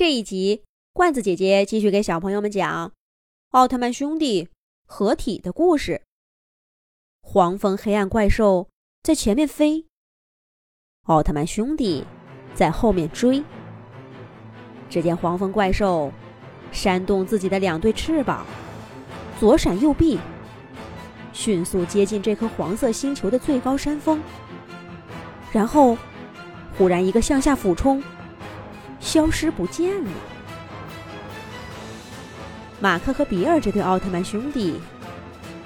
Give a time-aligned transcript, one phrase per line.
[0.00, 0.62] 这一集，
[0.94, 2.94] 罐子姐姐继续给小朋友们讲
[3.50, 4.48] 奥特曼兄弟
[4.86, 6.00] 合体的故事。
[7.20, 8.70] 黄蜂黑暗怪兽
[9.02, 9.84] 在前面飞，
[11.02, 12.06] 奥特曼兄弟
[12.54, 13.44] 在后面追。
[14.88, 16.10] 只见黄蜂怪兽
[16.72, 18.46] 扇动自己的两对翅膀，
[19.38, 20.18] 左闪右避，
[21.34, 24.18] 迅速接近这颗黄色星球的最高山峰，
[25.52, 25.98] 然后
[26.78, 28.02] 忽然一个向下俯冲。
[29.00, 30.10] 消失不见了。
[32.78, 34.80] 马克和比尔这对奥特曼兄弟，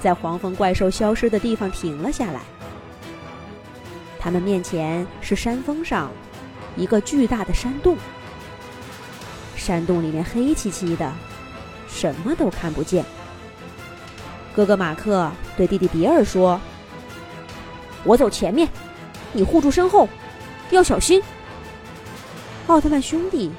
[0.00, 2.40] 在黄蜂怪兽消失的地方停了下来。
[4.18, 6.10] 他们面前是山峰上
[6.76, 7.96] 一个巨大的山洞，
[9.56, 11.10] 山洞里面黑漆漆的，
[11.88, 13.04] 什么都看不见。
[14.54, 16.60] 哥哥马克对弟弟比尔说
[18.04, 18.68] ：“我走前面，
[19.32, 20.08] 你护住身后，
[20.70, 21.22] 要小心。”
[22.68, 23.50] 奥特曼兄弟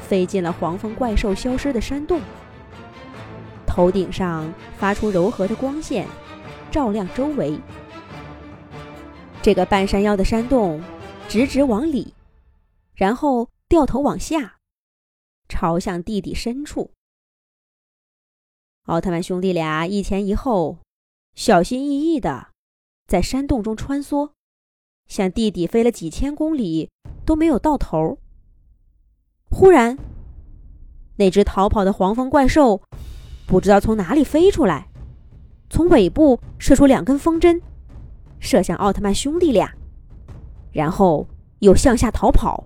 [0.00, 2.20] 飞进了黄蜂怪兽消失的山洞，
[3.66, 6.06] 头顶上发出柔和的光线，
[6.70, 7.58] 照亮周围。
[9.42, 10.80] 这个半山腰的山洞
[11.28, 12.14] 直直往里，
[12.94, 14.58] 然后掉头往下，
[15.48, 16.92] 朝向地底深处。
[18.84, 20.78] 奥特曼兄弟俩一前一后，
[21.34, 22.50] 小心翼翼的
[23.08, 24.30] 在山洞中穿梭，
[25.08, 26.88] 向地底飞了几千公里
[27.26, 28.16] 都没有到头。
[29.50, 29.98] 忽然，
[31.16, 32.80] 那只逃跑的黄蜂怪兽
[33.46, 34.88] 不知道从哪里飞出来，
[35.68, 37.60] 从尾部射出两根风筝，
[38.38, 39.72] 射向奥特曼兄弟俩，
[40.70, 41.26] 然后
[41.58, 42.64] 又向下逃跑。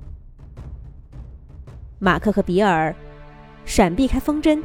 [1.99, 2.95] 马克和比尔
[3.65, 4.63] 闪避开风筝，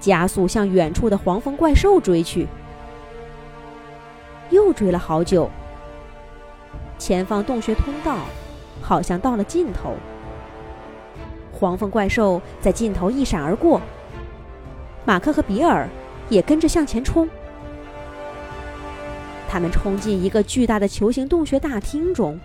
[0.00, 2.48] 加速向远处的黄蜂怪兽追去。
[4.50, 5.48] 又追了好久，
[6.98, 8.24] 前方洞穴通道
[8.82, 9.94] 好像到了尽头。
[11.60, 13.78] 黄蜂怪兽在尽头一闪而过，
[15.04, 15.86] 马克和比尔
[16.30, 17.28] 也跟着向前冲。
[19.46, 22.40] 他们冲进一个巨大的球形洞穴大厅中。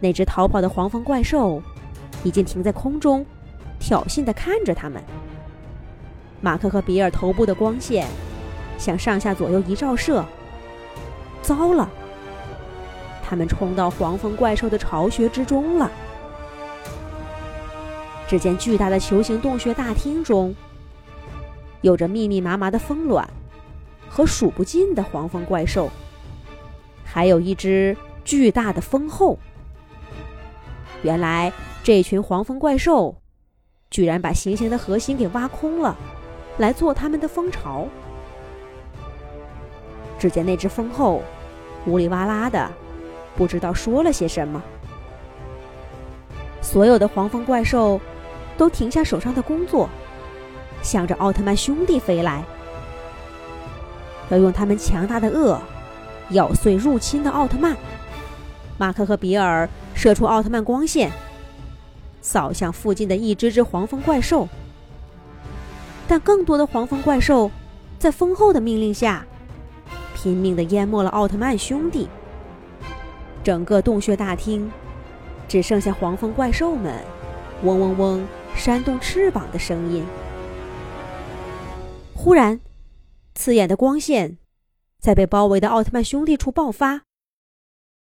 [0.00, 1.62] 那只逃跑的黄蜂怪兽
[2.24, 3.24] 已经停在空中，
[3.78, 5.00] 挑衅地看着他们。
[6.40, 8.04] 马克和比尔头部的光线
[8.78, 10.24] 向上下左右一照射，
[11.40, 11.88] 糟了！
[13.22, 15.88] 他们冲到黄蜂怪兽的巢穴之中了。
[18.28, 20.52] 只见巨大的球形洞穴大厅中，
[21.80, 23.28] 有着密密麻麻的蜂卵
[24.08, 25.88] 和数不尽的黄蜂怪兽，
[27.04, 29.38] 还有一只巨大的蜂后。
[31.02, 31.52] 原来
[31.84, 33.14] 这群黄蜂怪兽
[33.90, 35.96] 居然把行星的核心给挖空了，
[36.58, 37.86] 来做他们的蜂巢。
[40.18, 41.22] 只见那只蜂后
[41.86, 42.68] 呜里哇啦的，
[43.36, 44.60] 不知道说了些什么。
[46.60, 48.00] 所有的黄蜂怪兽。
[48.56, 49.88] 都停下手上的工作，
[50.82, 52.42] 向着奥特曼兄弟飞来，
[54.30, 55.58] 要用他们强大的颚
[56.30, 57.76] 咬碎入侵的奥特曼。
[58.78, 61.10] 马克和比尔射出奥特曼光线，
[62.20, 64.48] 扫向附近的一只只黄蜂怪兽。
[66.08, 67.50] 但更多的黄蜂怪兽
[67.98, 69.24] 在蜂后的命令下，
[70.14, 72.08] 拼命地淹没了奥特曼兄弟。
[73.42, 74.70] 整个洞穴大厅
[75.48, 76.94] 只剩下黄蜂怪兽们，
[77.62, 78.26] 嗡嗡嗡。
[78.56, 80.04] 扇动翅膀的声音。
[82.14, 82.60] 忽然，
[83.34, 84.38] 刺眼的光线
[84.98, 87.02] 在被包围的奥特曼兄弟处爆发，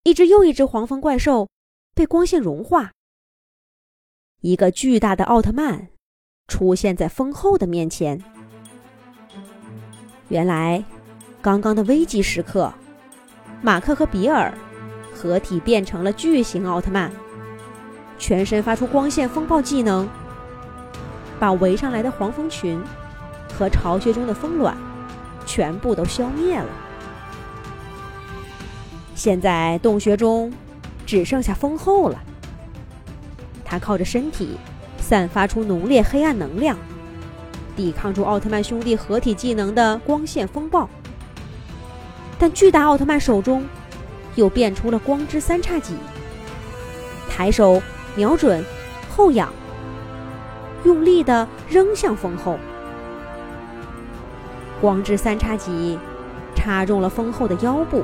[0.03, 1.47] 一只又一只黄蜂怪兽
[1.93, 2.91] 被光线融化。
[4.41, 5.89] 一个巨大的奥特曼
[6.47, 8.23] 出现在蜂后的面前。
[10.29, 10.83] 原来，
[11.41, 12.73] 刚刚的危机时刻，
[13.61, 14.51] 马克和比尔
[15.13, 17.11] 合体变成了巨型奥特曼，
[18.17, 20.07] 全身发出光线风暴技能。
[21.39, 22.81] 把围上来的黄蜂群
[23.57, 24.75] 和巢穴中的蜂卵
[25.45, 26.69] 全部都消灭了。
[29.15, 30.51] 现在洞穴中
[31.05, 32.21] 只剩下蜂后了。
[33.65, 34.57] 他靠着身体
[34.99, 36.77] 散发出浓烈黑暗能量，
[37.75, 40.89] 抵抗住奥特曼兄弟合体技能的光线风暴。
[42.39, 43.65] 但巨大奥特曼手中
[44.35, 45.95] 又变出了光之三叉戟，
[47.27, 47.81] 抬手
[48.15, 48.63] 瞄准，
[49.09, 49.51] 后仰。
[50.83, 52.57] 用力的扔向风后，
[54.79, 55.97] 光之三叉戟
[56.55, 58.03] 插中了风后的腰部，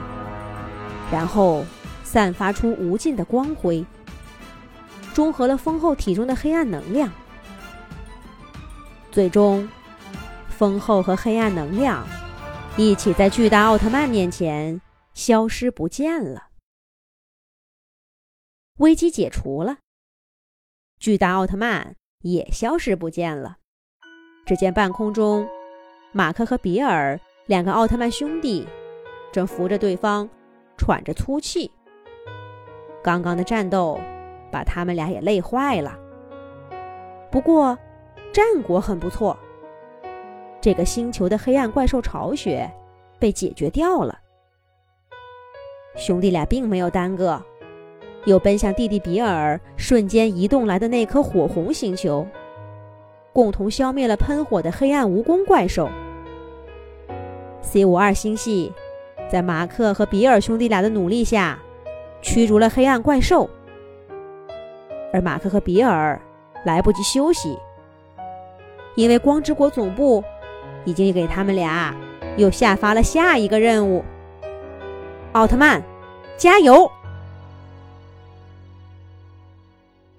[1.12, 1.66] 然后
[2.04, 3.86] 散发出无尽的光辉，
[5.14, 7.12] 中和了风后体中的黑暗能量。
[9.12, 9.70] 最终，
[10.50, 12.06] 风后和黑暗能量
[12.76, 14.82] 一起在巨大奥特曼面前
[15.14, 16.48] 消失不见了。
[18.78, 19.78] 危机解除了。
[21.00, 23.58] 巨大奥特曼也消失不见了。
[24.46, 25.48] 只见半空中，
[26.12, 28.68] 马克和比尔两个奥特曼兄弟
[29.32, 30.28] 正扶着对方，
[30.78, 31.72] 喘着粗气。
[33.04, 34.00] 刚刚的战斗
[34.52, 35.98] 把他们俩也累坏了。
[37.32, 37.78] 不过，
[38.32, 39.38] 战果很不错。
[40.62, 42.70] 这个星球的黑暗怪兽巢穴
[43.20, 44.20] 被解决掉了。
[45.96, 47.44] 兄弟俩并没有耽搁，
[48.26, 52.26] 又奔向弟弟比尔瞬间移动来的那颗火红星球，
[53.32, 55.90] 共同消灭了喷火的黑暗蜈蚣怪兽。
[57.62, 58.72] C 五二星系
[59.30, 61.60] 在马克和比尔兄弟俩的努力下。
[62.26, 63.50] 驱逐了黑暗怪兽，
[65.12, 66.18] 而马克和比尔
[66.64, 67.60] 来不及休息，
[68.96, 70.24] 因为光之国总部
[70.86, 71.94] 已经给他们俩
[72.38, 74.06] 又下发了下一个任务。
[75.34, 75.84] 奥特曼，
[76.38, 76.90] 加油！